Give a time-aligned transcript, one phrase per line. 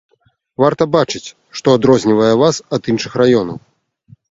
[0.63, 3.63] Варта бачыць, што адрознівае вас ад іншых раёнаў.